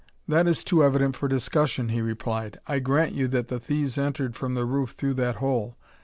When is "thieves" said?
3.59-3.99